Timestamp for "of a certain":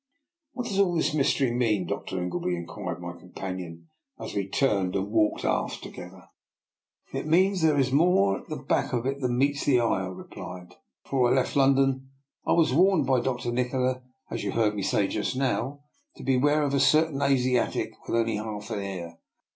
16.63-17.21